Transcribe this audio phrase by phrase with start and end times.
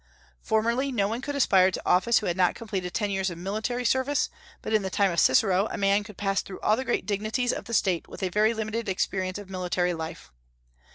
[0.41, 3.85] Formerly no one could aspire to office who had not completed ten years of military
[3.85, 4.31] service,
[4.63, 7.53] but in the time of Cicero a man could pass through all the great dignities
[7.53, 10.31] of the State with a very limited experience of military life.